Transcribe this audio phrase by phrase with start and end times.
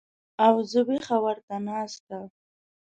[0.45, 2.17] او زه وېښه ورته ناسته